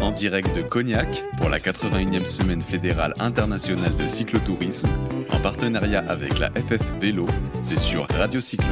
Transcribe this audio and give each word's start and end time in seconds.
En 0.00 0.12
direct 0.12 0.54
de 0.54 0.62
Cognac 0.62 1.24
pour 1.38 1.48
la 1.48 1.58
81e 1.58 2.24
semaine 2.26 2.60
fédérale 2.60 3.14
internationale 3.18 3.96
de 3.96 4.06
cyclotourisme, 4.06 4.88
en 5.32 5.40
partenariat 5.40 6.04
avec 6.08 6.38
la 6.38 6.50
FF 6.50 6.92
Vélo, 7.00 7.26
c'est 7.62 7.78
sur 7.78 8.06
Radio 8.16 8.40
Cyclo. 8.40 8.68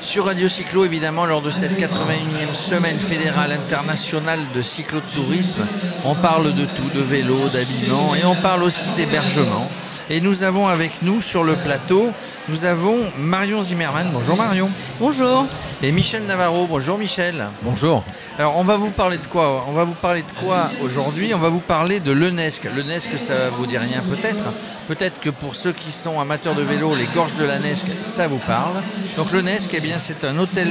Sur 0.00 0.26
Radio 0.26 0.48
Cyclo, 0.48 0.84
évidemment, 0.84 1.26
lors 1.26 1.42
de 1.42 1.50
cette 1.50 1.76
81e 1.76 2.54
semaine 2.54 3.00
fédérale 3.00 3.50
internationale 3.50 4.38
de 4.54 4.62
cyclotourisme, 4.62 5.66
on 6.04 6.14
parle 6.14 6.54
de 6.54 6.66
tout, 6.66 6.88
de 6.94 7.00
vélo, 7.00 7.48
d'habillement 7.48 8.14
et 8.14 8.24
on 8.24 8.36
parle 8.36 8.62
aussi 8.62 8.86
d'hébergement. 8.96 9.68
Et 10.10 10.20
nous 10.20 10.42
avons 10.42 10.68
avec 10.68 11.02
nous 11.02 11.22
sur 11.22 11.44
le 11.44 11.56
plateau, 11.56 12.10
nous 12.48 12.64
avons 12.64 12.98
Marion 13.18 13.62
Zimmermann. 13.62 14.10
Bonjour 14.12 14.36
Marion. 14.36 14.70
Bonjour. 15.00 15.46
Et 15.84 15.92
Michel 15.92 16.24
Navarro. 16.24 16.66
Bonjour 16.66 16.96
Michel. 16.96 17.44
Bonjour. 17.60 18.02
Alors 18.38 18.56
on 18.56 18.62
va 18.64 18.78
vous 18.78 18.90
parler 18.90 19.18
de 19.18 19.26
quoi? 19.26 19.66
On 19.68 19.72
va 19.72 19.84
vous 19.84 19.92
parler 19.92 20.22
de 20.22 20.32
quoi 20.40 20.70
aujourd'hui? 20.82 21.34
On 21.34 21.38
va 21.38 21.50
vous 21.50 21.60
parler 21.60 22.00
de 22.00 22.10
l'UNESC. 22.10 22.64
L'UNESC, 22.74 23.18
ça 23.18 23.50
vous 23.50 23.66
dit 23.66 23.76
rien 23.76 24.02
peut-être. 24.08 24.44
Peut-être 24.88 25.18
que 25.18 25.30
pour 25.30 25.54
ceux 25.54 25.72
qui 25.72 25.92
sont 25.92 26.20
amateurs 26.20 26.54
de 26.54 26.62
vélo, 26.62 26.94
les 26.94 27.06
gorges 27.06 27.34
de 27.36 27.44
la 27.44 27.58
Nesque, 27.58 27.90
ça 28.02 28.28
vous 28.28 28.38
parle. 28.38 28.82
Donc 29.16 29.32
le 29.32 29.40
Nesque, 29.40 29.70
eh 29.72 29.80
bien, 29.80 29.98
c'est 29.98 30.24
un 30.24 30.38
hôtel 30.38 30.68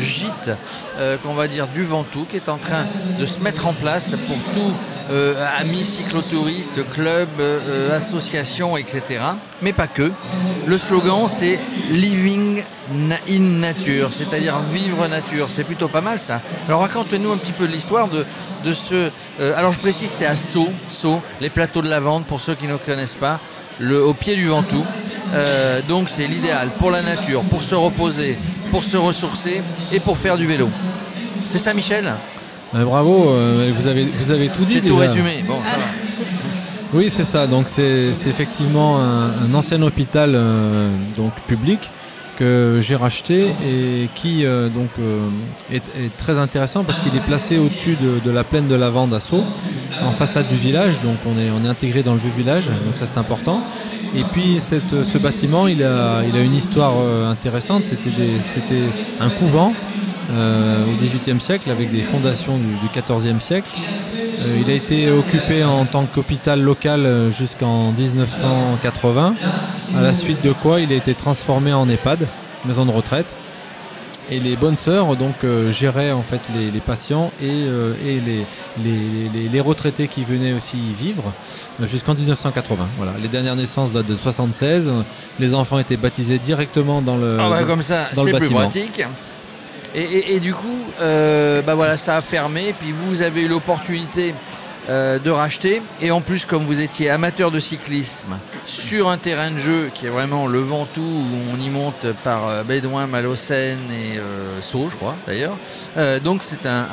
gîte, 0.00 0.50
euh, 0.98 1.16
qu'on 1.16 1.34
va 1.34 1.48
dire 1.48 1.66
du 1.66 1.82
Ventoux, 1.82 2.26
qui 2.30 2.36
est 2.36 2.48
en 2.48 2.58
train 2.58 2.86
de 3.18 3.26
se 3.26 3.40
mettre 3.40 3.66
en 3.66 3.72
place 3.72 4.10
pour 4.10 4.36
tous 4.54 4.72
euh, 5.10 5.44
amis 5.58 5.82
cyclotouristes, 5.82 6.88
clubs, 6.90 7.40
euh, 7.40 7.96
associations, 7.96 8.76
etc. 8.76 9.02
Mais 9.62 9.72
pas 9.72 9.88
que. 9.88 10.12
Le 10.66 10.78
slogan, 10.78 11.26
c'est 11.28 11.58
Living 11.90 12.62
in 13.28 13.40
Nature, 13.60 14.10
c'est-à-dire 14.12 14.58
vivre 14.72 15.06
nature. 15.06 15.48
C'est 15.54 15.64
plutôt 15.64 15.88
pas 15.88 16.00
mal 16.00 16.18
ça. 16.18 16.40
Alors 16.66 16.80
raconte-nous 16.80 17.30
un 17.30 17.36
petit 17.36 17.52
peu 17.52 17.64
l'histoire 17.64 18.08
de, 18.08 18.24
de 18.64 18.72
ce... 18.72 19.10
alors 19.56 19.72
je 19.72 19.78
précise, 19.78 20.10
c'est 20.10 20.26
à 20.26 20.36
Sceaux, 20.36 20.68
Sceaux, 20.88 21.20
les 21.40 21.50
plateaux 21.50 21.82
de 21.82 21.88
la 21.88 22.00
vente, 22.00 22.26
pour 22.26 22.40
ceux 22.40 22.54
qui 22.54 22.66
ne 22.66 22.76
connaissent 22.76 23.14
pas 23.14 23.40
au 23.82 24.14
pied 24.14 24.36
du 24.36 24.48
Ventoux. 24.48 24.84
Euh, 25.34 25.80
donc 25.86 26.08
c'est 26.08 26.26
l'idéal 26.26 26.70
pour 26.78 26.90
la 26.90 27.02
nature, 27.02 27.42
pour 27.42 27.62
se 27.62 27.74
reposer, 27.74 28.38
pour 28.70 28.84
se 28.84 28.96
ressourcer 28.96 29.62
et 29.92 30.00
pour 30.00 30.18
faire 30.18 30.36
du 30.36 30.46
vélo. 30.46 30.68
C'est 31.50 31.58
ça 31.58 31.72
Michel? 31.74 32.12
Euh, 32.74 32.84
Bravo, 32.84 33.28
euh, 33.28 33.72
vous, 33.76 33.86
avez, 33.86 34.04
vous 34.04 34.30
avez 34.30 34.48
tout 34.48 34.64
dit. 34.64 34.74
J'ai 34.74 34.82
tout 34.82 34.96
résumé, 34.96 35.44
bon 35.46 35.60
ça 35.62 35.78
va. 35.78 35.84
Oui 36.92 37.12
c'est 37.14 37.24
ça, 37.24 37.46
donc 37.46 37.66
c'est 37.68 38.10
effectivement 38.26 38.98
un, 39.00 39.54
ancien 39.54 39.80
hôpital 39.82 40.32
donc 41.16 41.32
public 41.46 41.88
que 42.40 42.80
j'ai 42.80 42.96
racheté 42.96 43.52
et 43.62 44.08
qui 44.14 44.44
donc 44.74 44.88
est, 45.70 45.82
très 46.16 46.38
intéressant 46.38 46.84
parce 46.84 46.98
qu'il 47.00 47.14
est 47.14 47.26
placé 47.26 47.58
au-dessus 47.58 47.96
de, 48.24 48.30
la 48.30 48.44
plaine 48.44 48.66
de 48.66 48.74
la 48.74 48.88
Vende 48.88 49.12
à 49.12 49.20
Sceaux 49.20 49.44
en 50.02 50.12
façade 50.12 50.48
du 50.48 50.56
village, 50.56 51.00
donc 51.00 51.18
on 51.26 51.38
est, 51.38 51.50
on 51.50 51.64
est 51.64 51.68
intégré 51.68 52.02
dans 52.02 52.14
le 52.14 52.20
vieux 52.20 52.32
village, 52.34 52.68
donc 52.68 52.94
ça 52.94 53.06
c'est 53.06 53.18
important. 53.18 53.62
Et 54.14 54.24
puis 54.32 54.58
cette, 54.60 55.04
ce 55.04 55.18
bâtiment, 55.18 55.68
il 55.68 55.82
a, 55.84 56.22
il 56.28 56.36
a 56.36 56.40
une 56.40 56.54
histoire 56.54 56.94
euh, 56.98 57.30
intéressante, 57.30 57.84
c'était 57.84 58.82
un 59.20 59.30
couvent 59.30 59.72
euh, 60.32 60.84
au 60.86 60.96
XVIIIe 60.96 61.40
siècle 61.40 61.70
avec 61.70 61.92
des 61.92 62.02
fondations 62.02 62.58
du, 62.58 62.88
XIVe 62.92 63.40
siècle. 63.40 63.68
Euh, 64.40 64.62
il 64.64 64.70
a 64.70 64.74
été 64.74 65.10
occupé 65.10 65.64
en 65.64 65.86
tant 65.86 66.06
qu'hôpital 66.06 66.60
local 66.60 67.30
jusqu'en 67.36 67.92
1980, 67.92 69.34
à 69.96 70.00
la 70.00 70.14
suite 70.14 70.42
de 70.42 70.52
quoi 70.52 70.80
il 70.80 70.92
a 70.92 70.96
été 70.96 71.14
transformé 71.14 71.72
en 71.72 71.88
EHPAD, 71.88 72.26
maison 72.64 72.86
de 72.86 72.92
retraite 72.92 73.26
et 74.30 74.38
les 74.38 74.56
bonnes 74.56 74.76
sœurs 74.76 75.16
donc 75.16 75.34
euh, 75.44 75.72
géraient 75.72 76.12
en 76.12 76.22
fait 76.22 76.40
les, 76.54 76.80
patients 76.80 77.32
et, 77.42 77.50
euh, 77.50 77.94
les, 78.82 79.60
retraités 79.60 80.08
qui 80.08 80.24
venaient 80.24 80.52
aussi 80.52 80.78
y 80.78 80.94
vivre 80.94 81.32
euh, 81.80 81.86
jusqu'en 81.86 82.14
1980. 82.14 82.88
Voilà, 82.96 83.12
les 83.20 83.28
dernières 83.28 83.56
naissances 83.56 83.92
datent 83.92 84.06
de 84.06 84.16
76. 84.16 84.90
Les 85.38 85.54
enfants 85.54 85.78
étaient 85.78 85.96
baptisés 85.96 86.38
directement 86.38 87.02
dans 87.02 87.16
le 87.16 87.38
ah 87.38 87.62
comme 87.64 87.82
ça, 87.82 88.08
c'est 88.14 88.32
plus 88.32 88.48
pratique. 88.48 89.02
Et, 89.94 90.38
du 90.40 90.54
coup, 90.54 90.78
bah 90.98 91.74
voilà, 91.74 91.96
ça 91.96 92.16
a 92.16 92.22
fermé. 92.22 92.74
Puis 92.78 92.92
vous 92.92 93.22
avez 93.22 93.42
eu 93.42 93.48
l'opportunité 93.48 94.34
euh, 94.90 95.18
de 95.18 95.30
racheter. 95.30 95.82
Et 96.00 96.10
en 96.10 96.20
plus, 96.20 96.44
comme 96.44 96.64
vous 96.64 96.80
étiez 96.80 97.10
amateur 97.10 97.50
de 97.50 97.60
cyclisme, 97.60 98.38
sur 98.64 99.08
un 99.08 99.18
terrain 99.18 99.50
de 99.50 99.58
jeu 99.58 99.90
qui 99.94 100.06
est 100.06 100.08
vraiment 100.08 100.46
le 100.46 100.58
Ventoux, 100.58 101.00
où 101.00 101.54
on 101.54 101.60
y 101.60 101.68
monte 101.68 102.06
par 102.24 102.48
euh, 102.48 102.62
Bédouin, 102.64 103.06
Malocène 103.06 103.78
et 103.92 104.18
euh, 104.18 104.60
Sceaux, 104.62 104.88
je 104.90 104.96
crois 104.96 105.16
d'ailleurs. 105.26 105.56
donc 106.24 106.42
c'est 106.42 106.66
un, 106.66 106.86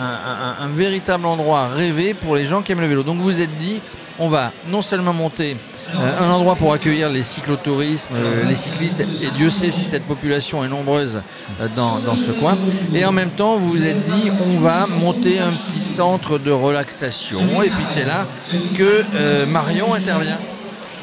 un, 0.59 0.67
véritable 0.67 1.25
endroit 1.25 1.69
rêvé 1.69 2.13
pour 2.13 2.35
les 2.35 2.45
gens 2.45 2.61
qui 2.61 2.73
aiment 2.73 2.81
le 2.81 2.87
vélo. 2.87 3.03
Donc 3.03 3.17
vous 3.17 3.23
vous 3.23 3.41
êtes 3.41 3.57
dit, 3.57 3.81
on 4.19 4.27
va 4.27 4.51
non 4.67 4.81
seulement 4.81 5.13
monter 5.13 5.55
euh, 5.55 5.76
un 5.93 6.29
endroit 6.29 6.55
pour 6.55 6.73
accueillir 6.73 7.09
les 7.09 7.23
cyclotourismes, 7.23 8.15
euh, 8.15 8.43
les 8.45 8.55
cyclistes, 8.55 8.99
et 8.99 9.31
Dieu 9.35 9.49
sait 9.49 9.69
si 9.69 9.81
cette 9.81 10.03
population 10.03 10.63
est 10.63 10.67
nombreuse 10.67 11.21
euh, 11.61 11.67
dans, 11.75 11.99
ce 12.15 12.31
coin. 12.31 12.57
Et 12.93 13.05
en 13.05 13.11
même 13.11 13.31
temps, 13.31 13.57
vous 13.57 13.71
vous 13.71 13.85
êtes 13.85 14.03
dit, 14.03 14.29
on 14.29 14.59
va 14.59 14.87
monter 14.87 15.39
un 15.39 15.51
petit 15.51 15.79
centre 15.81 16.37
de 16.37 16.51
relaxation. 16.51 17.61
Et 17.63 17.69
puis 17.69 17.85
c'est 17.93 18.05
là 18.05 18.27
que 18.77 19.45
Marion 19.45 19.93
intervient. 19.93 20.39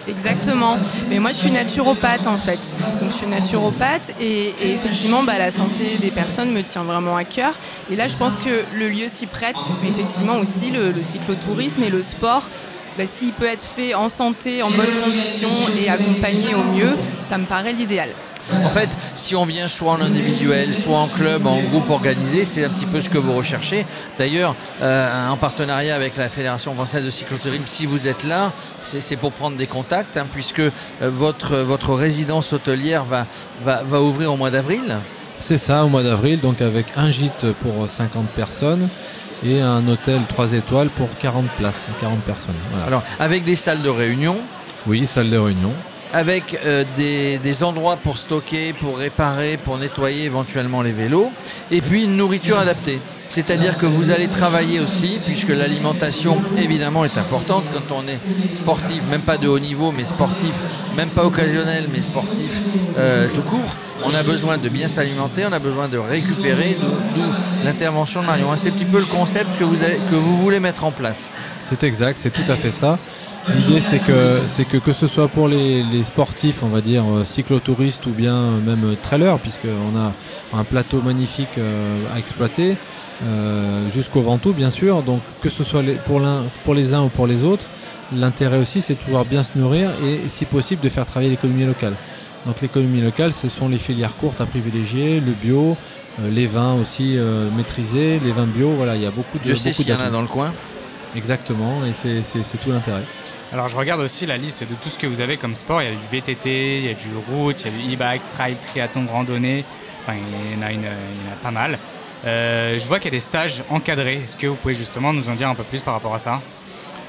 Exactement. 0.06 0.77
Mais 1.09 1.19
moi, 1.19 1.31
je 1.31 1.37
suis 1.37 1.50
naturopathe 1.50 2.27
en 2.27 2.37
fait. 2.37 2.61
Donc, 3.00 3.11
je 3.11 3.17
suis 3.17 3.27
naturopathe 3.27 4.12
et, 4.21 4.55
effectivement, 4.61 5.23
bah, 5.23 5.39
la 5.39 5.50
santé 5.50 5.97
des 6.00 6.11
personnes 6.11 6.53
me 6.53 6.62
tient 6.62 6.84
vraiment 6.84 7.17
à 7.17 7.25
cœur. 7.25 7.55
Et 7.91 7.97
là, 7.97 8.09
je 8.09 8.17
pense 8.17 8.37
que 8.37 8.65
le 8.77 8.89
lieu 8.89 9.06
s'y 9.09 9.27
prête. 9.27 9.56
Effectivement 9.87 10.37
aussi, 10.37 10.71
le 10.71 10.93
cyclotourisme 11.03 11.83
et 11.83 11.91
le 11.91 12.03
sport 12.03 12.49
bah, 12.97 13.06
s'il 13.06 13.32
peut 13.32 13.47
être 13.47 13.65
fait 13.65 13.94
en 13.94 14.09
santé, 14.09 14.62
en 14.62 14.71
bonne 14.71 15.03
condition 15.03 15.50
et 15.77 15.88
accompagné 15.88 16.55
au 16.55 16.77
mieux, 16.77 16.97
ça 17.28 17.38
me 17.38 17.44
paraît 17.44 17.72
l'idéal. 17.72 18.10
En 18.53 18.69
fait, 18.69 18.91
si 19.16 19.34
on 19.34 19.47
vient 19.47 19.69
soit 19.69 19.93
en 19.93 20.00
individuel, 20.03 20.75
soit 20.75 20.99
en 20.99 21.09
club, 21.09 21.47
en 21.47 21.62
groupe 21.62 21.88
organisé, 21.88 22.44
c'est 22.44 22.65
un 22.65 22.69
petit 22.69 22.84
peu 22.84 23.00
ce 23.00 23.09
que 23.09 23.16
vous 23.16 23.34
recherchez. 23.34 23.87
D'ailleurs, 24.19 24.55
euh, 24.82 25.28
en 25.31 25.37
partenariat 25.37 25.94
avec 25.94 26.16
la 26.16 26.28
Fédération 26.28 26.75
française 26.75 27.05
de 27.05 27.10
cyclotourisme, 27.10 27.65
si 27.66 27.87
vous 27.87 28.06
êtes 28.06 28.22
là, 28.22 28.53
c'est 28.82 29.16
pour 29.16 29.32
prendre 29.32 29.56
des 29.56 29.66
contacts, 29.66 30.19
hein, 30.19 30.26
puisque 30.31 30.61
euh, 30.61 30.71
votre, 31.00 31.56
votre 31.56 31.94
résidence 31.94 32.53
hôtelière 32.53 33.05
va, 33.05 33.26
va, 33.65 33.82
va 33.82 34.03
ouvrir 34.03 34.32
au 34.32 34.37
mois 34.37 34.50
d'avril. 34.50 34.99
C'est 35.38 35.59
ça, 35.59 35.84
au 35.84 35.88
mois 35.88 36.03
d'avril, 36.03 36.38
donc 36.41 36.61
avec 36.61 36.87
un 36.97 37.09
gîte 37.09 37.47
pour 37.62 37.88
50 37.88 38.28
personnes 38.28 38.88
et 39.43 39.61
un 39.61 39.87
hôtel 39.89 40.21
3 40.28 40.53
étoiles 40.53 40.91
pour 40.91 41.09
40 41.19 41.47
places, 41.59 41.89
40 42.00 42.21
personnes. 42.21 42.55
Alors, 42.87 43.03
avec 43.19 43.45
des 43.45 43.56
salles 43.56 43.83
de 43.83 43.89
réunion 43.89 44.39
Oui, 44.87 45.06
salles 45.06 45.31
de 45.31 45.39
réunion. 45.39 45.72
Avec 46.12 46.59
euh, 46.65 46.84
des, 46.97 47.65
endroits 47.65 47.97
pour 47.97 48.19
stocker, 48.19 48.73
pour 48.73 48.99
réparer, 48.99 49.56
pour 49.56 49.78
nettoyer 49.78 50.25
éventuellement 50.25 50.83
les 50.83 50.93
vélos, 50.93 51.33
et 51.71 51.81
puis 51.81 52.05
une 52.05 52.17
nourriture 52.17 52.59
adaptée. 52.59 53.00
C'est-à-dire 53.31 53.78
que 53.78 53.87
vous 53.87 54.12
allez 54.12 54.28
travailler 54.28 54.78
aussi, 54.78 55.19
puisque 55.25 55.49
l'alimentation 55.49 56.41
évidemment 56.56 57.05
est 57.05 57.19
importante 57.19 57.65
quand 57.73 57.93
on 57.93 58.06
est 58.06 58.21
sportif, 58.53 59.03
même 59.11 59.23
pas 59.23 59.39
de 59.39 59.49
haut 59.49 59.59
niveau, 59.59 59.91
mais 59.91 60.05
sportif, 60.05 60.55
même 60.97 61.09
pas 61.09 61.25
occasionnel, 61.25 61.89
mais 61.93 62.00
sportif 62.00 62.61
euh, 62.97 63.27
tout 63.34 63.43
court. 63.43 63.75
On 64.07 64.15
a 64.15 64.23
besoin 64.23 64.59
de 64.59 64.69
bien 64.69 64.89
s'alimenter, 64.89 65.45
on 65.49 65.53
a 65.53 65.59
besoin 65.59 65.89
de 65.89 65.97
récupérer, 65.97 66.77
l'intervention 67.65 68.21
de 68.21 68.27
Marion. 68.27 68.49
C'est 68.57 68.69
un 68.69 68.73
petit 68.73 68.85
peu 68.85 68.99
le 68.99 69.07
concept 69.07 69.49
que 69.59 69.65
vous, 69.65 70.37
voulez 70.37 70.61
mettre 70.61 70.85
en 70.85 70.93
place. 70.93 71.31
C'est 71.63 71.83
exact, 71.83 72.19
c'est 72.21 72.31
tout 72.31 72.51
à 72.51 72.57
fait 72.57 72.71
ça. 72.71 72.99
L'idée 73.55 73.81
c'est 73.81 73.99
que, 73.99 74.79
que 74.79 74.93
ce 74.93 75.07
soit 75.07 75.29
pour 75.29 75.49
les, 75.49 76.05
sportifs, 76.05 76.63
on 76.63 76.69
va 76.69 76.81
dire 76.81 77.05
euh, 77.05 77.25
cyclotouristes 77.25 78.07
ou 78.07 78.11
bien 78.11 78.53
même 78.65 78.97
trailers, 79.03 79.39
puisqu'on 79.39 79.99
a 79.99 80.13
un 80.59 80.65
plateau 80.65 81.03
magnifique 81.03 81.59
à 82.15 82.19
exploiter, 82.19 82.77
euh, 83.23 83.89
jusqu'au 83.91 84.23
Ventoux 84.23 84.53
bien 84.53 84.71
sûr. 84.71 85.03
Donc 85.03 85.21
que 85.41 85.50
ce 85.50 85.65
soit 85.65 85.83
pour 86.07 86.75
les 86.75 86.95
uns 86.95 87.03
ou 87.03 87.09
pour 87.09 87.27
les 87.27 87.43
autres, 87.43 87.67
l'intérêt 88.15 88.59
aussi 88.59 88.83
c'est 88.83 88.95
de 88.95 88.99
pouvoir 88.99 89.25
bien 89.25 89.43
se 89.43 89.57
nourrir 89.57 89.93
et 90.05 90.29
si 90.29 90.45
possible 90.45 90.83
de 90.83 90.89
faire 90.89 91.07
travailler 91.07 91.31
l'économie 91.31 91.65
locale. 91.65 91.95
Donc 92.46 92.61
l'économie 92.61 93.00
locale 93.00 93.32
ce 93.32 93.49
sont 93.49 93.69
les 93.69 93.79
filières 93.79 94.17
courtes 94.17 94.41
à 94.41 94.46
privilégier, 94.46 95.20
le 95.20 95.32
bio, 95.32 95.76
euh, 96.20 96.31
les 96.31 96.46
vins 96.46 96.75
aussi 96.75 97.17
euh, 97.17 97.50
maîtrisés, 97.50 98.20
les 98.23 98.32
vins 98.32 98.46
bio, 98.46 98.70
voilà, 98.70 98.96
il 98.96 99.02
y 99.02 99.06
a 99.06 99.11
beaucoup 99.11 99.38
de... 99.38 99.50
Je 99.50 99.55
sais 99.55 99.73
s'il 99.73 99.88
y 99.88 99.93
en 99.93 100.00
a 100.00 100.11
dans 100.11 100.23
le 100.23 100.29
coin. 100.29 100.52
Exactement, 101.17 101.85
et 101.87 101.93
c'est 101.93 102.58
tout 102.61 102.70
l'intérêt. 102.70 103.05
Alors 103.52 103.69
je 103.69 103.76
regarde 103.76 104.00
aussi 104.00 104.26
la 104.26 104.37
liste 104.37 104.62
de 104.62 104.75
tout 104.82 104.91
ce 104.91 104.99
que 104.99 105.06
vous 105.06 105.20
avez 105.20 105.37
comme 105.37 105.55
sport. 105.55 105.81
Il 105.81 105.85
y 105.85 105.88
a 105.88 105.93
du 105.93 106.06
VTT, 106.11 106.79
il 106.79 106.87
y 106.87 106.88
a 106.88 106.94
du 106.94 107.08
route, 107.31 107.61
il 107.61 107.67
y 107.67 107.69
a 107.69 107.88
du 107.88 107.94
e-bike, 107.94 108.26
trail, 108.26 108.56
triathlon, 108.61 109.06
randonnée. 109.06 109.64
Enfin, 110.02 110.19
il 110.19 110.58
y 110.58 110.61
en 110.61 110.67
a, 110.67 110.73
il 110.73 110.81
y 110.81 110.87
en 110.87 111.32
a 111.32 111.37
pas 111.40 111.52
mal. 111.52 111.79
Euh, 112.25 112.79
je 112.79 112.87
vois 112.87 112.99
qu'il 112.99 113.12
y 113.12 113.14
a 113.14 113.19
des 113.19 113.20
stages 113.20 113.62
encadrés. 113.70 114.23
Est-ce 114.25 114.35
que 114.35 114.49
vous 114.49 114.56
pouvez 114.56 114.75
justement 114.75 115.12
nous 115.12 115.29
en 115.29 115.37
dire 115.37 115.49
un 115.49 115.55
peu 115.55 115.62
plus 115.62 115.81
par 115.81 115.94
rapport 115.94 116.14
à 116.14 116.19
ça? 116.19 116.40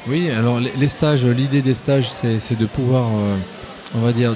Oui, 0.08 0.30
alors 0.30 0.60
les 0.60 0.88
stages, 0.88 1.26
l'idée 1.26 1.64
des 1.64 1.74
stages, 1.74 2.12
c'est 2.12 2.58
de 2.58 2.66
pouvoir, 2.68 3.08
euh, 3.08 3.38
on 3.96 4.02
va 4.02 4.14
dire, 4.14 4.36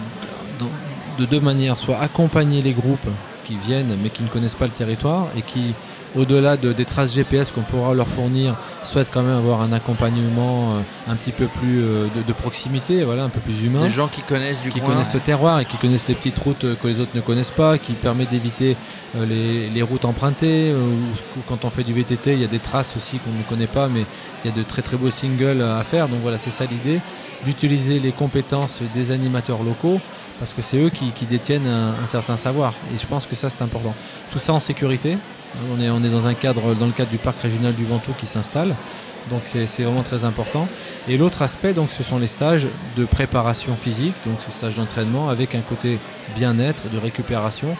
de 1.20 1.26
deux 1.26 1.40
manières, 1.40 1.78
soit 1.78 2.00
accompagner 2.00 2.62
les 2.62 2.74
groupes 2.74 3.10
qui 3.44 3.56
viennent 3.56 3.98
mais 4.02 4.10
qui 4.10 4.24
ne 4.24 4.28
connaissent 4.28 4.56
pas 4.56 4.66
le 4.66 4.72
territoire 4.72 5.28
et 5.36 5.42
qui, 5.42 5.74
au-delà 6.16 6.56
de, 6.56 6.72
des 6.72 6.86
traces 6.86 7.14
GPS 7.14 7.52
qu'on 7.52 7.62
pourra 7.62 7.94
leur 7.94 8.08
fournir, 8.08 8.56
souhaitent 8.84 9.10
quand 9.12 9.22
même 9.22 9.38
avoir 9.38 9.62
un 9.62 9.72
accompagnement 9.74 10.74
euh, 10.74 11.12
un 11.12 11.16
petit 11.16 11.32
peu 11.32 11.48
plus 11.48 11.82
euh, 11.82 12.08
de, 12.28 12.34
proximité, 12.34 13.04
voilà, 13.04 13.24
un 13.24 13.30
peu 13.30 13.40
plus 13.40 13.64
humain. 13.64 13.82
Des 13.82 13.90
gens 13.90 14.08
qui 14.08 14.22
connaissent 14.22 14.62
du 14.62 14.70
qui 14.70 14.82
connaissent 14.82 15.14
le 15.14 15.20
terroir 15.20 15.60
et 15.60 15.66
qui 15.66 15.78
connaissent 15.78 16.08
les 16.08 16.16
petites 16.16 16.40
routes 16.40 16.66
que 16.80 16.88
les 16.88 17.00
autres 17.00 17.12
ne 17.16 17.22
connaissent 17.22 17.52
pas, 17.52 17.78
qui 17.78 17.94
permet 17.94 18.26
d'éviter 18.26 18.78
euh, 19.16 19.26
les, 19.26 19.82
routes 19.82 20.06
empruntées. 20.06 20.74
ou 20.74 21.42
quand 21.48 21.66
on 21.66 21.70
fait 21.70 21.84
du 21.84 21.94
VTT, 21.94 22.34
il 22.34 22.42
y 22.42 22.46
a 22.46 22.48
des 22.48 22.60
traces 22.60 22.96
aussi 22.96 23.18
qu'on 23.18 23.32
ne 23.32 23.44
connaît 23.44 23.68
pas, 23.68 23.88
mais 23.88 24.06
il 24.44 24.52
y 24.52 24.54
a 24.54 24.56
de 24.56 24.64
très 24.64 24.82
très 24.82 24.98
beaux 24.98 25.12
singles 25.12 25.62
à 25.62 25.84
faire. 25.84 26.08
Donc 26.08 26.20
voilà, 26.22 26.38
c'est 26.38 26.52
ça 26.52 26.66
l'idée, 26.66 27.02
d'utiliser 27.46 28.00
les 28.00 28.12
compétences 28.12 28.82
des 28.94 29.12
animateurs 29.12 29.64
locaux 29.64 30.00
parce 30.40 30.54
que 30.54 30.62
c'est 30.62 30.78
eux 30.78 30.90
qui, 30.90 31.26
détiennent 31.26 31.68
un, 31.68 32.08
certain 32.08 32.38
savoir. 32.38 32.74
Et 32.94 32.98
je 32.98 33.06
pense 33.06 33.26
que 33.26 33.36
ça, 33.36 33.50
c'est 33.50 33.62
important. 33.62 33.94
Tout 34.32 34.40
ça 34.40 34.54
en 34.54 34.60
sécurité. 34.60 35.18
On 35.72 35.82
est, 35.82 35.90
on 35.90 36.04
est 36.04 36.10
dans 36.10 36.28
le 36.28 36.34
cadre 36.34 36.74
du 37.06 37.18
parc 37.18 37.42
régional 37.42 37.74
du 37.74 37.86
Ventoux 37.86 38.14
qui 38.18 38.28
s'installe. 38.28 38.76
Donc 39.30 39.42
c'est 39.44 39.66
vraiment 39.84 40.04
très 40.04 40.24
important. 40.24 40.68
Et 41.08 41.18
l'autre 41.18 41.42
aspect, 41.42 41.74
donc, 41.74 41.92
ce 41.92 42.04
sont 42.04 42.18
les 42.18 42.28
stages 42.28 42.68
de 42.98 43.06
préparation 43.06 43.76
physique, 43.76 44.16
donc 44.26 44.38
ce 44.46 44.52
stage 44.52 44.76
d'entraînement 44.76 45.30
avec 45.30 45.56
un 45.56 45.62
côté 45.62 46.00
bien-être, 46.36 46.90
de 46.90 46.98
récupération. 46.98 47.76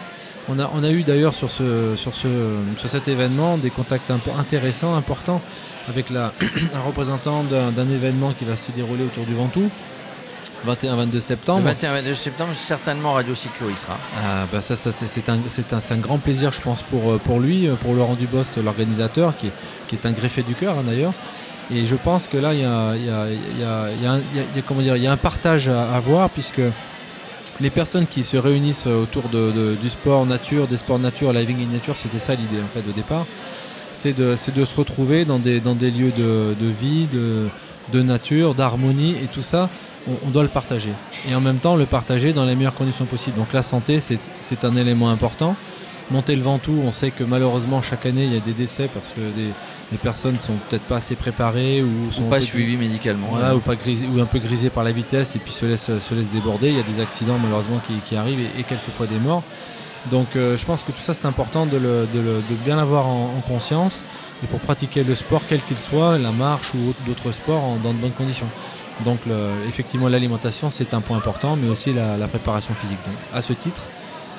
On 0.48 0.58
a, 0.58 0.90
eu 0.90 1.04
d'ailleurs 1.04 1.34
sur, 1.34 1.48
ce, 1.48 1.94
sur, 1.94 2.14
ce, 2.14 2.28
sur 2.76 2.90
cet 2.90 3.06
événement 3.06 3.56
des 3.56 3.70
contacts 3.70 4.10
intéressants, 4.36 4.96
importants, 4.96 5.42
avec 5.88 6.10
un 6.10 6.80
représentant 6.84 7.44
d'un 7.44 7.90
événement 7.90 8.32
qui 8.32 8.44
va 8.44 8.56
se 8.56 8.72
dérouler 8.72 9.04
autour 9.04 9.26
du 9.26 9.34
Ventoux, 9.34 9.70
21-22 10.66 11.20
septembre. 11.20 11.68
21-22 11.68 12.14
septembre, 12.14 12.52
certainement 12.54 13.14
Radio 13.14 13.34
Cyclo, 13.34 13.68
il 13.70 13.76
sera. 13.76 13.96
Ah, 14.16 14.46
bah 14.52 14.60
ça, 14.60 14.76
ça 14.76 14.92
c'est 14.92 15.28
un, 15.28 15.34
un, 15.36 15.94
un, 15.94 15.96
grand 15.96 16.18
plaisir, 16.18 16.52
je 16.52 16.60
pense, 16.60 16.82
pour, 16.82 17.12
euh, 17.12 17.18
pour 17.18 17.40
lui, 17.40 17.66
euh, 17.66 17.74
pour 17.74 17.94
Laurent 17.94 18.14
Dubost, 18.14 18.58
l'organisateur, 18.62 19.36
qui 19.36 19.48
est, 19.48 19.52
qui 19.88 19.96
est 19.96 20.06
un 20.06 20.12
greffé 20.12 20.42
du 20.42 20.54
cœur 20.54 20.78
hein, 20.78 20.84
d'ailleurs. 20.86 21.14
Et 21.72 21.86
je 21.86 21.94
pense 21.94 22.26
que 22.26 22.36
là, 22.36 22.52
il 22.52 22.60
y 22.60 22.64
a, 22.64 22.96
y, 22.96 23.04
y, 23.04 24.96
y, 24.98 25.02
y 25.02 25.06
un 25.06 25.16
partage 25.16 25.68
à 25.68 25.94
avoir, 25.94 26.28
puisque 26.28 26.62
les 27.60 27.70
personnes 27.70 28.06
qui 28.06 28.24
se 28.24 28.36
réunissent 28.36 28.86
autour 28.86 29.28
de, 29.28 29.76
du 29.80 29.88
sport 29.88 30.26
nature, 30.26 30.66
des 30.66 30.78
sports 30.78 30.98
nature, 30.98 31.32
living 31.32 31.58
in 31.62 31.72
nature, 31.72 31.96
c'était 31.96 32.18
ça 32.18 32.34
l'idée 32.34 32.60
en 32.62 32.68
fait 32.72 32.82
au 32.88 32.92
départ. 32.92 33.24
C'est 33.92 34.14
de, 34.14 34.36
de, 34.54 34.64
se 34.64 34.76
retrouver 34.76 35.24
dans 35.24 35.38
des, 35.38 35.60
dans 35.60 35.74
des 35.74 35.90
lieux 35.90 36.10
de, 36.10 36.56
de 36.58 36.66
vie, 36.66 37.06
de, 37.06 37.48
de 37.92 38.02
nature, 38.02 38.54
d'harmonie 38.54 39.16
et 39.22 39.26
tout 39.26 39.42
ça 39.42 39.68
on, 40.08 40.30
doit 40.30 40.42
le 40.42 40.48
partager. 40.48 40.92
Et 41.28 41.34
en 41.34 41.40
même 41.40 41.58
temps, 41.58 41.76
le 41.76 41.86
partager 41.86 42.32
dans 42.32 42.44
les 42.44 42.54
meilleures 42.54 42.74
conditions 42.74 43.04
possibles. 43.04 43.36
Donc 43.36 43.52
la 43.52 43.62
santé, 43.62 44.00
c'est 44.00 44.64
un 44.64 44.76
élément 44.76 45.10
important. 45.10 45.56
Monter 46.10 46.34
le 46.34 46.42
Ventoux, 46.42 46.82
on 46.84 46.90
sait 46.90 47.12
que 47.12 47.22
malheureusement 47.22 47.82
chaque 47.82 48.04
année 48.04 48.24
il 48.24 48.34
y 48.34 48.36
a 48.36 48.40
des 48.40 48.52
décès 48.52 48.90
parce 48.92 49.12
que 49.12 49.20
des, 49.20 49.98
personnes 49.98 50.40
sont 50.40 50.54
peut-être 50.68 50.82
pas 50.82 50.96
assez 50.96 51.14
préparées 51.14 51.84
ou 51.84 52.10
sont 52.10 52.24
pas 52.24 52.40
suivies 52.40 52.76
médicalement, 52.76 53.28
ou 53.54 53.60
pas 53.60 53.74
ou 53.74 54.20
un 54.20 54.26
peu 54.26 54.40
grisées 54.40 54.70
par 54.70 54.82
la 54.82 54.90
vitesse 54.90 55.36
et 55.36 55.38
puis 55.38 55.52
se 55.52 55.66
laissent 55.66 55.98
se 55.98 56.14
laisse 56.14 56.30
déborder. 56.32 56.70
Il 56.70 56.76
y 56.76 56.80
a 56.80 56.82
des 56.82 57.00
accidents 57.00 57.38
malheureusement 57.38 57.80
qui, 58.04 58.16
arrivent 58.16 58.40
et, 58.58 58.64
quelquefois 58.64 59.06
des 59.06 59.20
morts. 59.20 59.44
Donc 60.10 60.34
euh, 60.34 60.56
je 60.56 60.64
pense 60.64 60.82
que 60.82 60.90
tout 60.90 61.00
ça 61.00 61.14
c'est 61.14 61.26
important 61.26 61.64
de, 61.64 62.06
bien 62.64 62.74
l'avoir 62.74 63.06
en, 63.06 63.40
conscience 63.46 64.02
et 64.42 64.48
pour 64.48 64.58
pratiquer 64.58 65.04
le 65.04 65.14
sport 65.14 65.42
quel 65.48 65.62
qu'il 65.62 65.76
soit, 65.76 66.18
la 66.18 66.32
marche 66.32 66.74
ou 66.74 66.92
d'autres 67.06 67.30
sports 67.30 67.76
dans 67.84 67.94
de 67.94 67.98
bonnes 67.98 68.10
conditions. 68.10 68.48
Donc 69.04 69.20
effectivement 69.66 70.08
l'alimentation 70.08 70.70
c'est 70.70 70.94
un 70.94 71.00
point 71.00 71.16
important, 71.16 71.56
mais 71.56 71.68
aussi 71.68 71.92
la, 71.92 72.28
préparation 72.28 72.74
physique. 72.74 72.98
Donc, 73.06 73.16
à 73.34 73.42
ce 73.42 73.52
titre, 73.52 73.82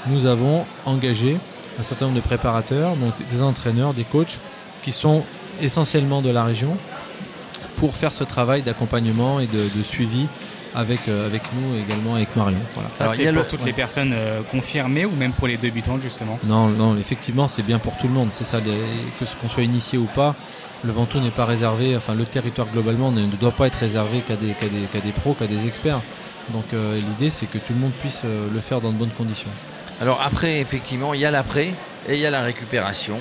nous 0.08 0.26
avons 0.26 0.66
engagé 0.86 1.38
un 1.80 1.84
certain 1.84 2.06
nombre 2.06 2.18
de 2.18 2.24
préparateurs, 2.24 2.96
donc 2.96 3.14
des 3.32 3.42
entraîneurs, 3.42 3.94
des 3.94 4.04
coachs, 4.04 4.40
qui 4.84 4.92
sont 4.92 5.24
essentiellement 5.62 6.22
de 6.22 6.30
la 6.30 6.44
région 6.44 6.78
pour 7.76 7.96
faire 7.96 8.14
ce 8.14 8.24
travail 8.24 8.62
d'accompagnement 8.62 9.40
et 9.40 9.48
de, 9.48 9.84
suivi 9.84 10.28
avec, 10.76 11.08
euh, 11.08 11.26
avec 11.26 11.42
nous 11.54 11.76
et 11.76 11.82
également 11.82 12.16
avec 12.16 12.36
Marion. 12.36 12.60
Voilà. 12.76 12.90
Ça, 12.94 13.14
c'est 13.14 13.34
pour 13.34 13.48
toutes 13.48 13.66
les 13.66 13.74
personnes 13.74 14.14
euh, 14.14 14.42
confirmées 14.52 15.06
ou 15.06 15.12
même 15.12 15.34
pour 15.34 15.48
les 15.48 15.58
débutants 15.58 16.00
justement? 16.00 16.40
Non, 16.44 16.68
non, 16.68 16.98
effectivement, 16.98 17.48
c'est 17.48 17.64
bien 17.64 17.80
pour 17.80 17.98
tout 17.98 18.08
le 18.08 18.14
monde. 18.14 18.30
C'est 18.32 18.46
ça, 18.46 18.60
que 18.62 19.26
ce 19.26 19.36
qu'on 19.36 19.50
soit 19.50 19.64
initié 19.64 19.98
ou 19.98 20.06
pas, 20.06 20.36
le 20.84 20.92
Ventoux 20.92 21.20
n'est 21.20 21.32
pas 21.32 21.46
réservé, 21.46 21.96
enfin 21.96 22.16
le 22.16 22.26
territoire 22.26 22.68
globalement 22.68 23.12
ne 23.12 23.26
doit 23.28 23.52
pas 23.52 23.68
être 23.68 23.76
réservé 23.76 24.22
qu'à 24.22 24.36
des, 24.36 24.48
des, 24.48 25.12
pros, 25.12 25.34
qu'à 25.34 25.48
des 25.48 25.66
experts. 25.68 26.02
Donc 26.50 26.66
euh, 26.74 26.96
l'idée 26.96 27.30
c'est 27.30 27.46
que 27.46 27.58
tout 27.58 27.74
le 27.74 27.80
monde 27.80 27.94
puisse 27.94 28.22
euh, 28.26 28.48
le 28.52 28.60
faire 28.60 28.82
dans 28.82 28.92
de 28.92 28.98
bonnes 28.98 29.12
conditions. 29.12 29.50
Alors 30.02 30.22
après, 30.26 30.60
effectivement, 30.60 31.14
il 31.14 31.20
y 31.20 31.26
a 31.26 31.32
l'après 31.32 31.74
et 32.08 32.16
il 32.16 32.20
y 32.20 32.26
a 32.26 32.32
la 32.32 32.42
récupération. 32.42 33.20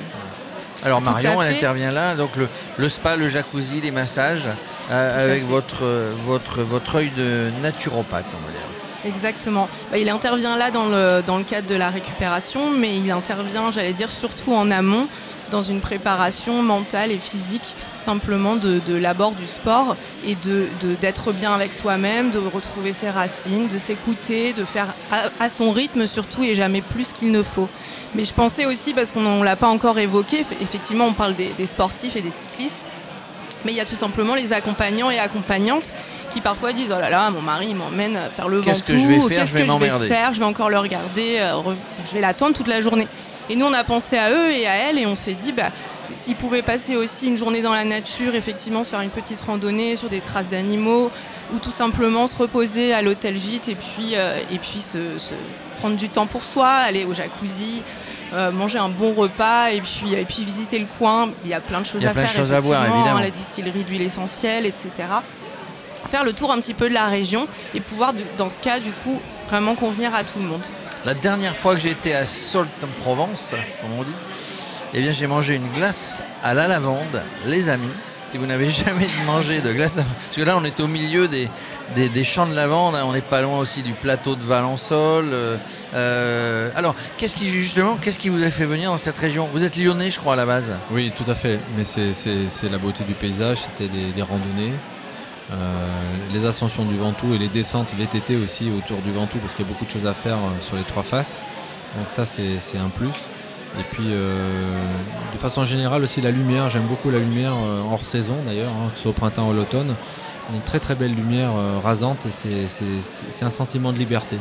Alors 0.83 1.03
Marion, 1.03 1.43
elle 1.43 1.55
intervient 1.55 1.93
là, 1.93 2.15
donc 2.15 2.31
le, 2.79 2.89
spa, 2.89 3.17
le 3.17 3.29
jacuzzi, 3.29 3.83
les 3.83 3.91
massages, 3.91 4.49
euh, 4.91 5.25
avec 5.27 5.45
votre, 5.45 5.85
votre, 6.25 6.63
votre 6.63 6.97
œil 6.97 7.11
de 7.11 7.51
naturopathe, 7.61 8.25
on 8.33 8.47
va 8.47 8.53
dire. 8.53 8.67
Exactement. 9.05 9.69
Bah, 9.91 9.99
il 9.99 10.09
intervient 10.09 10.57
là 10.57 10.71
dans 10.71 10.87
le, 10.87 11.23
dans 11.27 11.37
le 11.37 11.45
cadre 11.45 11.69
de 11.69 11.75
la 11.75 11.91
récupération, 11.91 12.71
mais 12.71 12.97
il 12.97 13.11
intervient, 13.11 13.71
j'allais 13.71 13.93
dire, 13.93 14.11
surtout 14.11 14.55
en 14.55 14.71
amont 14.71 15.07
dans 15.51 15.63
une 15.63 15.81
préparation 15.81 16.63
mentale 16.63 17.13
et 17.13 17.19
physique 17.19 17.75
simplement 18.05 18.57
de, 18.57 18.81
l'abord 18.95 19.33
du 19.33 19.47
sport 19.47 19.97
et 20.27 20.35
de, 20.35 20.69
d'être 21.01 21.33
bien 21.33 21.53
avec 21.53 21.75
soi-même, 21.75 22.31
de 22.31 22.39
retrouver 22.39 22.93
ses 22.93 23.11
racines, 23.11 23.69
de 23.69 23.79
s'écouter, 23.79 24.53
de 24.53 24.65
faire 24.65 24.95
à, 25.39 25.49
son 25.49 25.71
rythme 25.71 26.07
surtout 26.07 26.43
et 26.43 26.55
jamais 26.55 26.83
plus 26.83 27.13
qu'il 27.13 27.31
ne 27.31 27.43
faut. 27.43 27.69
Mais 28.15 28.25
je 28.25 28.35
pensais 28.35 28.65
aussi, 28.65 28.95
parce 28.95 29.13
qu'on 29.13 29.21
ne 29.21 29.45
l'a 29.45 29.57
pas 29.57 29.69
encore 29.69 29.99
évoqué, 29.99 30.45
effectivement 30.61 31.07
on 31.07 31.13
parle 31.13 31.35
des, 31.35 31.67
sportifs 31.67 32.17
et 32.17 32.23
des 32.23 32.31
cyclistes, 32.31 32.85
mais 33.65 33.73
il 33.73 33.77
y 33.77 33.81
a 33.81 33.85
tout 33.85 33.97
simplement 33.97 34.35
les 34.35 34.53
accompagnants 34.53 35.11
et 35.11 35.19
accompagnantes 35.19 35.93
qui 36.31 36.41
parfois 36.41 36.73
disent 36.73 36.93
oh 36.97 37.01
là 37.01 37.11
là 37.11 37.29
mon 37.31 37.43
mari 37.43 37.75
m'emmène 37.75 38.19
faire 38.37 38.49
le 38.49 38.61
Qu'est-ce 38.61 38.85
que 38.85 38.97
je 38.97 39.07
vais 39.07 39.35
faire? 39.35 39.47
Je 39.47 39.53
vais 39.53 39.65
m'emmerder. 39.65 40.09
Je 40.09 40.39
vais 40.39 40.45
encore 40.45 40.71
le 40.71 40.79
regarder, 40.79 41.39
euh, 41.41 41.61
je 42.09 42.15
vais 42.15 42.21
l'attendre 42.21 42.55
toute 42.57 42.69
la 42.69 42.81
journée. 42.81 43.07
Et 43.51 43.57
nous, 43.57 43.67
on 43.67 43.73
a 43.73 43.83
pensé 43.83 44.17
à 44.17 44.31
eux 44.31 44.53
et 44.53 44.69
à 44.69 44.77
elle 44.77 44.99
et 44.99 45.07
on 45.07 45.17
s'est 45.17 45.35
dit, 45.35 45.51
bah, 45.51 45.71
s'ils 46.15 46.37
pouvaient 46.37 46.63
passer 46.63 46.95
aussi 46.95 47.27
une 47.27 47.37
journée 47.37 47.63
dans 47.63 47.75
la 47.75 47.85
nature, 47.85 48.37
effectivement, 48.37 48.85
sur 48.85 49.01
une 49.01 49.11
petite 49.11 49.41
randonnée, 49.41 49.97
sur 49.97 50.09
des 50.09 50.21
traces 50.21 50.49
d'animaux, 50.49 51.11
ou 51.53 51.59
tout 51.59 51.73
simplement 51.73 52.29
se 52.29 52.37
reposer 52.37 52.95
à 52.95 53.03
l'hôtel 53.03 53.37
gîte 53.37 53.69
et 53.69 53.75
puis, 53.75 54.13
euh, 54.15 54.39
et 54.53 54.59
puis 54.59 54.81
se, 54.81 55.19
prendre 55.81 55.97
du 55.97 56.09
temps 56.09 56.27
pour 56.27 56.45
soi, 56.45 56.69
aller 56.69 57.05
au 57.05 57.13
jacuzzi, 57.13 57.83
euh, 58.35 58.53
manger 58.53 58.79
un 58.79 58.89
bon 58.89 59.15
repas 59.15 59.71
et 59.71 59.81
puis, 59.81 60.15
et 60.15 60.25
puis 60.25 60.45
visiter 60.45 60.79
le 60.79 60.87
coin. 60.99 61.31
Il 61.45 61.51
y 61.51 61.55
a 61.55 61.61
plein 61.61 61.81
de 61.81 61.87
choses 61.87 62.07
à 62.07 62.15
faire. 62.15 62.31
Choses 62.31 62.53
à 62.53 62.61
voir, 62.61 62.85
évidemment. 62.85 63.19
La 63.19 63.31
distillerie 63.31 63.83
d'huile 63.83 64.03
essentielle, 64.03 64.65
etc. 64.65 64.93
Faire 66.09 66.23
le 66.23 66.35
tour 66.35 66.53
un 66.53 66.61
petit 66.61 66.75
peu 66.75 66.89
de 66.89 66.95
la 66.95 67.07
région 67.07 67.49
et 67.75 67.81
pouvoir, 67.81 68.13
dans 68.39 68.49
ce 68.49 68.61
cas, 68.61 68.79
du 68.79 68.93
coup, 68.93 69.21
vraiment 69.49 69.75
convenir 69.75 70.15
à 70.15 70.23
tout 70.23 70.39
le 70.39 70.45
monde. 70.45 70.63
La 71.07 71.15
dernière 71.15 71.57
fois 71.57 71.75
que 71.75 71.81
j'ai 71.81 71.93
été 71.93 72.15
à 72.15 72.27
Salt 72.27 72.69
en 72.85 73.03
Provence, 73.03 73.55
comme 73.81 73.93
on 73.99 74.03
dit, 74.03 74.13
eh 74.93 75.01
bien 75.01 75.13
j'ai 75.13 75.27
mangé 75.27 75.55
une 75.55 75.73
glace 75.73 76.23
à 76.43 76.53
la 76.53 76.69
lavande, 76.69 77.23
les 77.47 77.71
amis. 77.71 77.95
Si 78.31 78.37
vous 78.37 78.45
n'avez 78.45 78.69
jamais 78.85 79.09
mangé 79.25 79.63
de 79.63 79.73
glace, 79.73 79.95
parce 79.95 80.37
que 80.37 80.43
là 80.43 80.59
on 80.59 80.65
est 80.65 80.79
au 80.79 80.89
milieu 80.89 81.27
des, 81.27 81.49
des, 81.97 82.25
champs 82.25 82.47
de 82.47 82.55
lavande, 82.55 82.97
hein. 82.97 83.05
on 83.07 83.15
n'est 83.15 83.23
pas 83.23 83.41
loin 83.41 83.59
aussi 83.59 83.83
du 83.83 83.95
plateau 83.95 84.37
de 84.37 84.43
Valençol. 84.43 85.31
Euh, 85.33 85.57
euh, 85.95 86.71
alors, 86.77 86.95
qu'est-ce 87.17 87.35
qui 87.35 87.49
justement, 87.51 87.97
qu'est-ce 87.97 88.19
qui 88.19 88.29
vous 88.29 88.45
a 88.45 88.51
fait 88.51 88.67
venir 88.67 88.91
dans 88.91 88.99
cette 88.99 89.19
région? 89.19 89.49
Vous 89.55 89.65
êtes 89.65 89.79
lyonnais, 89.79 90.11
je 90.11 90.21
crois, 90.21 90.35
à 90.35 90.37
la 90.37 90.45
base. 90.45 90.77
Oui, 90.91 91.13
tout 91.17 91.29
à 91.31 91.35
fait. 91.35 91.61
Mais 91.79 91.85
c'est 91.85 92.71
la 92.71 92.79
beauté 92.79 93.05
du 93.05 93.15
paysage, 93.15 93.59
c'était 93.79 93.89
des 93.89 94.23
randonnées. 94.23 94.75
Euh, 95.53 95.89
les 96.33 96.47
ascensions 96.47 96.85
du 96.85 96.97
Ventoux 96.97 97.35
et 97.35 97.39
les 97.39 97.49
descentes 97.49 97.93
VTT 97.95 98.37
aussi 98.37 98.71
autour 98.71 98.99
du 98.99 99.11
Ventoux 99.11 99.39
parce 99.39 99.55
qu'il 99.55 99.65
y 99.65 99.69
a 99.69 99.73
beaucoup 99.73 99.85
de 99.85 99.91
choses 99.91 100.07
à 100.07 100.15
faire 100.15 100.37
euh, 100.37 100.61
sur 100.61 100.77
les 100.77 100.85
trois 100.85 101.03
faces. 101.03 101.43
Donc 101.97 102.07
ça 102.11 102.25
c'est 102.25 102.79
un 102.79 102.89
plus. 102.89 103.09
Et 103.79 103.83
puis 103.91 104.07
euh, 104.11 104.81
de 105.33 105.39
façon 105.39 105.65
générale 105.65 106.05
aussi 106.05 106.21
la 106.21 106.31
lumière, 106.31 106.71
j'aime 106.71 106.87
beaucoup 106.87 107.11
la 107.11 107.19
lumière 107.19 107.55
hors 107.91 108.05
saison 108.05 108.37
d'ailleurs, 108.47 108.71
hein, 108.71 108.91
que 108.93 108.97
ce 108.97 109.03
soit 109.03 109.11
au 109.11 109.15
printemps 109.15 109.49
ou 109.49 109.53
l'automne. 109.53 109.95
Une 110.53 110.61
très 110.63 110.79
très 110.79 110.95
belle 110.95 111.15
lumière 111.15 111.53
rasante 111.83 112.27
et 112.27 112.31
c'est 112.31 113.45
un 113.45 113.51
sentiment 113.51 113.93
de 113.93 113.99
liberté. 113.99 114.37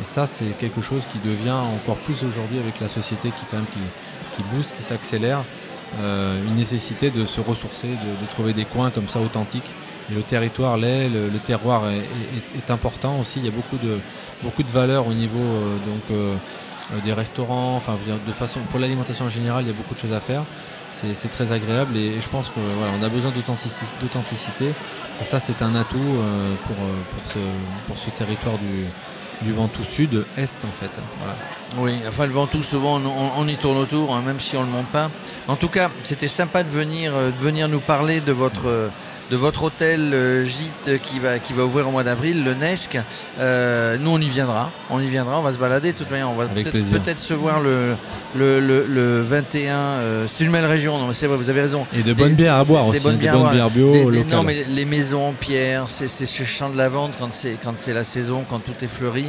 Et 0.00 0.04
ça 0.04 0.26
c'est 0.26 0.56
quelque 0.58 0.80
chose 0.80 1.06
qui 1.06 1.18
devient 1.18 1.50
encore 1.50 1.96
plus 1.96 2.24
aujourd'hui 2.24 2.58
avec 2.58 2.80
la 2.80 2.88
société 2.88 3.30
qui 3.30 3.44
quand 3.50 3.58
même 3.58 3.66
qui, 3.66 4.36
qui 4.36 4.42
booste, 4.52 4.74
qui 4.76 4.82
s'accélère. 4.82 5.44
une 6.00 6.56
nécessité 6.56 7.10
de 7.10 7.26
se 7.26 7.40
ressourcer, 7.40 7.88
de, 7.88 8.26
trouver 8.30 8.52
des 8.52 8.64
coins 8.64 8.90
comme 8.90 9.08
ça 9.08 9.20
authentiques 9.20 9.70
le 10.14 10.22
territoire 10.22 10.76
l'est, 10.76 11.08
le, 11.08 11.30
terroir 11.38 11.84
est, 11.90 12.70
important 12.70 13.18
aussi. 13.20 13.38
Il 13.38 13.44
y 13.44 13.48
a 13.48 13.52
beaucoup 13.52 13.76
de, 13.76 13.98
beaucoup 14.42 14.62
de 14.62 14.70
valeurs 14.70 15.06
au 15.06 15.14
niveau 15.14 15.38
euh, 15.38 15.76
donc, 15.78 16.02
euh, 16.10 16.36
euh, 16.92 17.00
des 17.04 17.12
restaurants. 17.12 17.76
Enfin, 17.76 17.96
de 18.26 18.32
façon, 18.32 18.60
pour 18.70 18.78
l'alimentation 18.78 19.26
en 19.26 19.30
général, 19.30 19.64
il 19.64 19.68
y 19.68 19.70
a 19.70 19.74
beaucoup 19.74 19.94
de 19.94 20.00
choses 20.00 20.12
à 20.12 20.20
faire. 20.20 20.44
C'est 20.92 21.30
très 21.30 21.52
agréable 21.52 21.96
et, 21.96 22.20
je 22.20 22.28
pense 22.28 22.48
qu'on 22.48 22.60
voilà, 22.76 22.92
a 23.04 23.08
besoin 23.08 23.32
d'authenticité. 23.32 24.74
Et 25.20 25.24
ça, 25.24 25.38
c'est 25.40 25.62
un 25.62 25.74
atout 25.74 25.98
pour, 26.66 26.76
pour, 26.76 27.32
ce, 27.32 27.38
pour 27.86 27.96
ce 27.96 28.10
territoire 28.10 28.58
du, 28.58 29.46
du 29.46 29.52
Ventoux 29.52 29.84
sud-est 29.84 30.64
en 30.64 30.72
fait. 30.72 30.90
Oui, 31.78 32.00
enfin 32.06 32.26
le 32.26 32.32
Ventoux, 32.32 32.64
souvent 32.64 33.00
on, 33.00 33.48
y 33.48 33.56
tourne 33.56 33.78
autour, 33.78 34.14
hein, 34.14 34.22
même 34.26 34.40
si 34.40 34.56
on 34.56 34.62
ne 34.62 34.66
le 34.66 34.72
monte 34.72 34.88
pas. 34.88 35.10
En 35.46 35.56
tout 35.56 35.68
cas, 35.68 35.90
c'était 36.02 36.28
sympa 36.28 36.64
de 36.64 36.70
venir, 36.70 37.12
de 37.12 37.38
venir 37.40 37.68
nous 37.68 37.80
parler 37.80 38.20
de 38.20 38.32
votre, 38.32 38.90
de 39.30 39.36
votre 39.36 39.62
hôtel 39.62 40.12
euh, 40.12 40.44
gîte 40.44 41.00
qui 41.02 41.20
va, 41.20 41.38
qui 41.38 41.52
va 41.52 41.64
ouvrir 41.64 41.86
au 41.88 41.92
mois 41.92 42.02
d'avril, 42.02 42.42
le 42.44 42.54
Nesc. 42.54 42.98
Euh, 43.38 43.96
nous, 44.00 44.10
on 44.10 44.18
y 44.20 44.28
viendra. 44.28 44.72
On 44.90 45.00
y 45.00 45.06
viendra, 45.08 45.38
on 45.38 45.42
va 45.42 45.52
se 45.52 45.58
balader. 45.58 45.92
De 45.92 45.98
toute 45.98 46.10
manière, 46.10 46.30
on 46.30 46.34
va 46.34 46.46
peut-être 46.46 47.18
se 47.18 47.32
voir 47.34 47.60
le, 47.60 47.94
le, 48.34 48.58
le, 48.60 48.86
le 48.86 49.20
21. 49.22 49.74
euh, 49.76 50.26
c'est 50.28 50.44
une 50.44 50.50
belle 50.52 50.66
région, 50.66 50.98
non, 50.98 51.06
mais 51.06 51.14
c'est 51.14 51.26
vrai, 51.26 51.36
vous 51.36 51.48
avez 51.48 51.62
raison. 51.62 51.86
Et 51.96 52.02
de 52.02 52.12
bonnes 52.12 52.34
bières 52.34 52.56
à 52.56 52.64
boire 52.64 52.84
des 52.84 52.90
aussi, 52.90 53.00
bonnes 53.00 53.14
des 53.14 53.20
bières 53.20 53.38
bonnes 53.38 53.52
bières 53.52 53.70
bio 53.70 53.92
Des- 53.92 53.98
des- 54.04 54.10
locales. 54.18 54.26
non, 54.28 54.42
mais 54.42 54.64
les 54.68 54.84
maisons 54.84 55.28
en 55.28 55.32
pierre, 55.32 55.84
c'est 55.88 56.08
c'est 56.08 56.26
ce 56.26 56.42
champ 56.44 56.68
de 56.68 56.76
quand 57.18 57.32
c'est 57.32 57.56
quand 57.62 57.74
c'est 57.76 57.92
la 57.92 58.04
saison, 58.04 58.44
quand 58.48 58.58
tout 58.58 58.84
est 58.84 58.88
fleuri. 58.88 59.26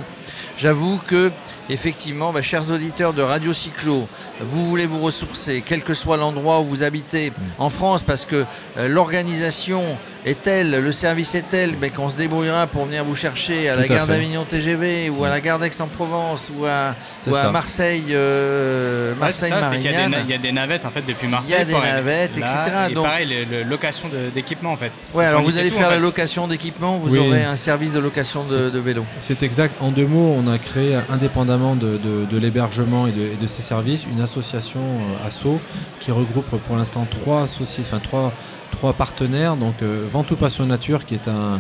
J'avoue 0.61 0.99
que, 1.07 1.31
effectivement, 1.71 2.31
bah, 2.31 2.43
chers 2.43 2.69
auditeurs 2.69 3.13
de 3.13 3.23
Radio 3.23 3.51
Cyclo, 3.51 4.07
vous 4.41 4.67
voulez 4.67 4.85
vous 4.85 4.99
ressourcer, 4.99 5.63
quel 5.65 5.81
que 5.81 5.95
soit 5.95 6.17
l'endroit 6.17 6.59
où 6.59 6.65
vous 6.65 6.83
habitez 6.83 7.33
en 7.57 7.69
France, 7.69 8.03
parce 8.05 8.25
que 8.25 8.45
euh, 8.77 8.87
l'organisation 8.87 9.97
est 10.25 10.41
telle, 10.43 10.71
le 10.71 10.91
service 10.91 11.33
est 11.35 11.43
tel, 11.49 11.75
mais 11.81 11.89
qu'on 11.89 12.09
se 12.09 12.15
débrouillera 12.15 12.67
pour 12.67 12.85
venir 12.85 13.03
vous 13.03 13.15
chercher 13.15 13.69
à 13.69 13.75
la 13.75 13.83
Tout 13.83 13.93
gare 13.93 14.07
d'Avignon 14.07 14.45
TGV 14.45 15.09
ou 15.09 15.23
à 15.23 15.29
la 15.29 15.41
gare 15.41 15.57
d'Aix-en-Provence 15.57 16.51
ou 16.57 16.65
à, 16.65 16.95
ou. 17.27 17.51
Marseille, 17.51 18.03
euh, 18.11 19.13
Ouais, 19.13 19.31
c'est 19.31 19.49
Marseille 19.49 19.49
ça, 19.49 19.69
c'est 19.71 19.79
qu'il 19.79 19.91
y, 19.91 19.95
a 19.95 20.07
des 20.09 20.15
il 20.25 20.29
y 20.29 20.33
a 20.33 20.37
des 20.37 20.51
navettes 20.51 20.85
en 20.85 20.91
fait 20.91 21.01
depuis 21.01 21.25
Il 21.27 21.29
Marseille. 21.29 21.53
y 21.53 21.55
a 21.61 21.65
des 21.65 21.73
navettes, 21.73 22.37
là, 22.37 22.63
etc. 22.65 22.77
Et 22.89 22.93
Donc- 22.93 23.05
pareil, 23.05 23.27
le, 23.49 23.57
le- 23.57 23.63
location 23.69 24.09
de- 24.09 24.29
d'équipement 24.33 24.71
en 24.73 24.77
fait. 24.77 24.91
Ouais, 25.13 25.25
alors 25.25 25.41
vous 25.41 25.57
allez 25.57 25.69
tout, 25.69 25.77
faire 25.77 25.87
en 25.87 25.89
la 25.91 25.95
fait. 25.95 26.01
location 26.01 26.47
d'équipement, 26.47 26.97
vous 26.97 27.09
Oui. 27.11 27.19
aurez 27.19 27.43
un 27.43 27.55
service 27.55 27.93
de 27.93 27.99
location 27.99 28.43
de, 28.45 28.69
de 28.69 28.79
vélo. 28.79 29.05
C'est 29.17 29.43
exact. 29.43 29.75
En 29.81 29.89
deux 29.91 30.05
mots, 30.07 30.35
on 30.37 30.47
a 30.51 30.57
créé, 30.57 30.97
indépendamment 31.09 31.75
de, 31.75 31.97
de- 31.97 32.25
de 32.29 32.37
l'hébergement 32.37 33.07
et 33.07 33.11
de, 33.11 33.21
et 33.21 33.37
de 33.41 33.47
ses 33.47 33.61
services, 33.61 34.05
une 34.05 34.21
association 34.21 34.79
euh, 34.79 35.27
ASSO 35.27 35.59
qui 35.99 36.11
regroupe 36.11 36.49
pour 36.67 36.75
l'instant 36.77 37.07
trois 37.09 37.43
associés, 37.43 37.83
enfin 37.85 37.99
trois, 37.99 38.33
trois 38.71 38.93
partenaires. 38.93 39.55
Donc 39.55 39.75
euh, 39.81 40.07
Ventoux 40.11 40.35
Passion 40.35 40.65
Nature, 40.65 41.05
qui 41.05 41.13
est 41.13 41.27
un 41.27 41.59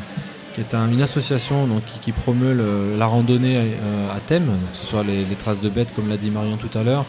qui 0.53 0.59
est 0.59 0.73
un- 0.75 0.91
une 0.91 1.01
association 1.01 1.65
donc, 1.65 1.81
qui, 2.01 2.11
promeut 2.11 2.53
la 2.97 3.05
randonnée 3.05 3.55
euh, 3.57 4.13
à 4.13 4.19
thème, 4.19 4.47
que 4.73 4.77
ce 4.77 4.85
soit 4.85 5.01
les, 5.01 5.23
traces 5.35 5.61
de 5.61 5.69
bêtes, 5.69 5.95
comme 5.95 6.09
l'a 6.09 6.17
dit 6.17 6.29
Marion 6.29 6.57
tout 6.57 6.77
à 6.77 6.83
l'heure, 6.83 7.05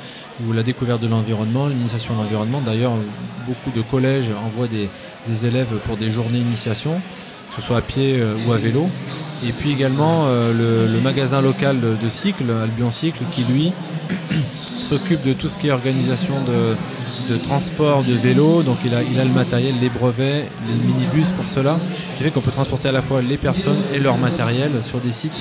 ou 0.47 0.53
la 0.53 0.63
découverte 0.63 1.03
de 1.03 1.09
l'environnement, 1.09 1.67
l'initiation 1.67 2.15
de 2.15 2.21
l'environnement. 2.23 2.61
D'ailleurs, 2.61 2.93
beaucoup 3.45 3.77
de 3.77 3.83
collèges 3.83 4.27
envoient 4.47 4.69
des, 4.69 4.89
élèves 5.45 5.75
pour 5.87 5.97
des 5.97 6.13
journées 6.13 6.39
d'initiation, 6.39 7.01
que 7.51 7.61
ce 7.61 7.63
soit 7.67 7.79
à 7.79 7.81
pied 7.81 8.15
euh, 8.21 8.37
ou 8.47 8.53
à 8.53 8.59
vélo. 8.59 8.89
Et 9.45 9.51
puis 9.51 9.73
également 9.73 10.27
le, 10.29 10.87
le 10.87 11.01
magasin 11.01 11.43
local 11.43 11.81
de, 11.81 11.97
de 12.01 12.09
cycle, 12.09 12.45
Albion 12.49 12.93
Cycle, 12.93 13.25
qui 13.33 13.43
lui 13.43 13.73
s'occupe 14.93 15.23
de 15.23 15.33
tout 15.33 15.49
ce 15.49 15.57
qui 15.57 15.69
est 15.69 15.71
organisation 15.71 16.35
de, 16.45 16.77
de 17.33 17.39
transport 17.39 18.05
de 18.05 18.15
vélo. 18.15 18.63
Donc 18.63 18.79
il 18.85 18.95
a, 18.95 19.03
il 19.03 19.19
a 19.19 19.25
le 19.25 19.31
matériel, 19.31 19.77
les 19.81 19.89
brevets, 19.89 20.49
les 20.69 20.75
minibus 20.75 21.31
pour 21.31 21.49
cela. 21.49 21.79
Ce 22.11 22.17
qui 22.17 22.23
fait 22.25 22.31
qu'on 22.31 22.41
peut 22.41 22.51
transporter 22.51 22.89
à 22.89 22.93
la 22.93 23.01
fois 23.03 23.23
les 23.23 23.39
personnes 23.39 23.81
et 23.95 23.99
leur 23.99 24.19
matériel 24.19 24.73
sur 24.83 24.99
des 25.01 25.13
sites. 25.13 25.39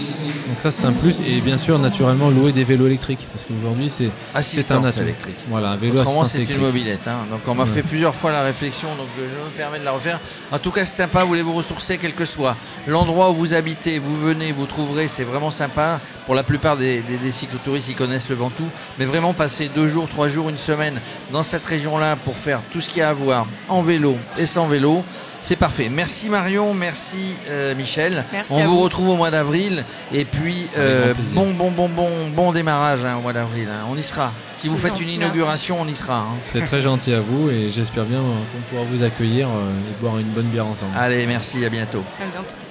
Donc 0.48 0.60
ça 0.60 0.72
c'est 0.72 0.86
un 0.86 0.94
plus. 0.94 1.20
Et 1.28 1.42
bien 1.42 1.58
sûr 1.58 1.78
naturellement 1.80 2.30
louer 2.30 2.54
des 2.54 2.64
vélos 2.64 2.88
électriques. 2.88 3.28
Parce 3.34 3.46
qu'aujourd'hui 3.46 3.90
c'est 3.90 4.72
un 4.72 4.84
atout. 4.86 5.02
électrique. 5.02 5.36
Voilà, 5.50 5.72
un 5.72 5.76
vélo 5.76 6.00
Autrement, 6.00 6.24
c'est 6.26 6.44
une 6.44 6.62
mobilette. 6.62 7.08
hein. 7.08 7.26
Donc, 7.30 7.42
on 7.48 7.56
m'a 7.56 7.64
Ouais. 7.64 7.70
fait 7.70 7.84
plusieurs 7.84 8.16
fois 8.16 8.32
la 8.32 8.44
réflexion, 8.44 8.90
donc 8.96 9.08
je 9.18 9.22
me 9.24 9.50
permets 9.58 9.80
de 9.80 9.86
la 9.86 9.92
refaire. 9.92 10.20
En 10.52 10.60
tout 10.60 10.72
cas, 10.72 10.86
c'est 10.86 11.02
sympa. 11.04 11.22
Vous 11.24 11.28
voulez 11.28 11.42
vous 11.42 11.54
ressourcer, 11.54 11.98
quel 12.02 12.14
que 12.14 12.26
soit 12.26 12.56
l'endroit 12.88 13.30
où 13.32 13.34
vous 13.34 13.54
habitez, 13.54 14.00
vous 14.00 14.18
venez, 14.18 14.52
vous 14.52 14.66
trouverez. 14.66 15.08
C'est 15.08 15.24
vraiment 15.24 15.52
sympa. 15.52 16.00
Pour 16.26 16.36
la 16.36 16.44
plupart 16.44 16.78
des, 16.78 17.02
des, 17.02 17.18
des 17.18 17.32
cyclotouristes, 17.32 17.90
ils 17.90 17.96
connaissent 17.96 18.30
le 18.30 18.36
Ventoux. 18.36 18.68
Mais 18.98 19.06
vraiment, 19.06 19.34
passer 19.42 19.70
deux 19.74 19.88
jours, 19.88 20.08
trois 20.08 20.28
jours, 20.28 20.50
une 20.50 20.60
semaine 20.60 21.02
dans 21.32 21.42
cette 21.42 21.66
région-là 21.66 22.16
pour 22.16 22.38
faire 22.38 22.60
tout 22.72 22.80
ce 22.80 22.88
qu'il 22.90 23.00
y 23.00 23.02
a 23.02 23.10
à 23.10 23.14
voir 23.14 23.48
en 23.70 23.82
vélo 23.82 24.16
et 24.38 24.46
sans 24.46 24.68
vélo. 24.68 25.04
C'est 25.44 25.56
parfait. 25.56 25.90
Merci 25.90 26.30
Marion, 26.30 26.76
merci 26.76 27.36
euh, 27.50 27.74
Michel. 27.74 28.24
Merci 28.32 28.54
On 28.54 28.60
vous, 28.64 28.76
vous. 28.76 28.82
retrouve 28.82 29.10
au 29.10 29.16
mois 29.16 29.32
d'avril 29.32 29.84
et 30.14 30.24
puis 30.26 30.68
euh, 30.78 31.16
bon 31.34 31.52
bon 31.54 31.72
bon 31.72 31.90
bon 31.90 32.10
bon 32.30 32.52
démarrage 32.52 33.04
hein, 33.04 33.16
au 33.18 33.22
mois 33.22 33.34
d'avril. 33.34 33.68
hein. 33.68 33.88
On 33.90 33.98
y 33.98 34.04
sera. 34.04 34.32
Si 34.58 34.68
vous 34.68 34.78
faites 34.78 34.92
gentil, 34.92 35.02
une 35.16 35.20
merci. 35.22 35.34
inauguration, 35.34 35.82
on 35.82 35.88
y 35.88 35.96
sera. 35.96 36.18
hein. 36.20 36.38
C'est 36.46 36.64
très 36.66 36.82
gentil 36.84 37.12
à 37.16 37.22
vous 37.22 37.50
et 37.50 37.72
j'espère 37.72 38.06
bien 38.06 38.20
qu'on 38.20 38.62
pourra 38.70 38.84
vous 38.92 39.02
accueillir 39.04 39.48
euh, 39.48 39.72
et 39.90 40.00
boire 40.00 40.20
une 40.20 40.30
bonne 40.30 40.50
bière 40.56 40.68
ensemble. 40.68 40.92
Allez, 40.96 41.26
merci, 41.26 41.66
à 41.66 41.70
bientôt. 41.70 42.04
À 42.22 42.26
bientôt. 42.26 42.71